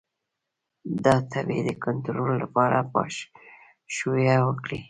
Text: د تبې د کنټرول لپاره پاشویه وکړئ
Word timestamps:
د 1.03 1.05
تبې 1.31 1.59
د 1.67 1.69
کنټرول 1.83 2.29
لپاره 2.43 2.77
پاشویه 2.93 4.35
وکړئ 4.47 4.79